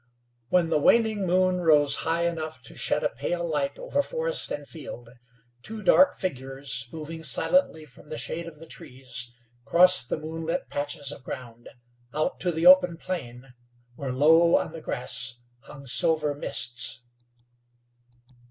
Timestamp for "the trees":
8.57-9.29